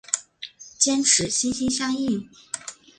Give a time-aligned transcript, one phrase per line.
[0.79, 2.27] 坚持心心相印。